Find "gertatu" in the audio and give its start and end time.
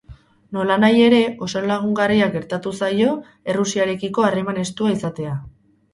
2.37-2.73